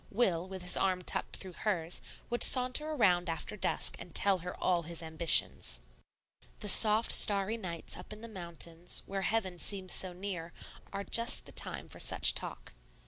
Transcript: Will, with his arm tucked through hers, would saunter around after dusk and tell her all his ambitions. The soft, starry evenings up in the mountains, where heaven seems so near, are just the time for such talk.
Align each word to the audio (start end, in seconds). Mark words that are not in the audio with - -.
Will, 0.09 0.47
with 0.47 0.63
his 0.63 0.75
arm 0.77 1.03
tucked 1.03 1.37
through 1.37 1.53
hers, 1.53 2.01
would 2.31 2.41
saunter 2.43 2.89
around 2.89 3.29
after 3.29 3.55
dusk 3.55 3.97
and 3.99 4.15
tell 4.15 4.39
her 4.39 4.57
all 4.57 4.81
his 4.81 5.03
ambitions. 5.03 5.79
The 6.61 6.69
soft, 6.69 7.11
starry 7.11 7.53
evenings 7.53 7.95
up 7.95 8.11
in 8.11 8.21
the 8.21 8.27
mountains, 8.27 9.03
where 9.05 9.21
heaven 9.21 9.59
seems 9.59 9.93
so 9.93 10.11
near, 10.11 10.53
are 10.91 11.03
just 11.03 11.45
the 11.45 11.51
time 11.51 11.87
for 11.87 11.99
such 11.99 12.33
talk. 12.33 12.73